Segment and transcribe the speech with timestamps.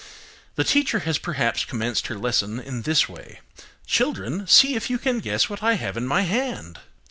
[0.55, 3.39] The teacher has perhaps commenced her lesson in this way:–
[3.85, 6.79] "Children, see if you can guess what I have in my hand!"